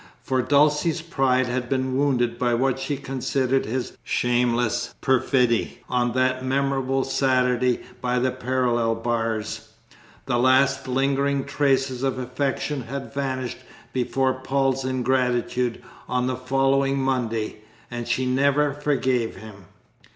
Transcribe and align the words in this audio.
For 0.23 0.41
Dulcie's 0.41 0.99
pride 1.03 1.45
had 1.45 1.69
been 1.69 1.95
wounded 1.95 2.39
by 2.39 2.55
what 2.55 2.79
she 2.79 2.97
considered 2.97 3.67
his 3.67 3.95
shameless 4.03 4.95
perfidy 4.99 5.77
on 5.87 6.13
that 6.13 6.43
memorable 6.43 7.03
Saturday 7.03 7.81
by 8.01 8.17
the 8.17 8.31
parallel 8.31 8.95
bars; 8.95 9.67
the 10.25 10.39
last 10.39 10.87
lingering 10.87 11.43
traces 11.43 12.01
of 12.01 12.17
affection 12.17 12.81
had 12.85 13.13
vanished 13.13 13.59
before 13.93 14.33
Paul's 14.43 14.83
ingratitude 14.83 15.83
on 16.09 16.25
the 16.25 16.35
following 16.35 16.97
Monday, 16.97 17.57
and 17.91 18.07
she 18.07 18.25
never 18.25 18.73
forgave 18.73 19.35
him. 19.35 19.65